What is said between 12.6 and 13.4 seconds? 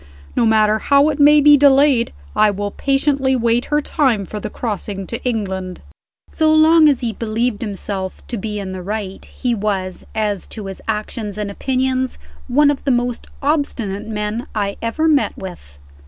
of the most